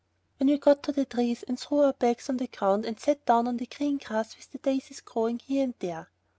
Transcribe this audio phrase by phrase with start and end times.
[0.39, 3.23] When we got to the trees we threw our bags on the ground and sat
[3.27, 6.09] down on the green grass with the daisies growing here and there.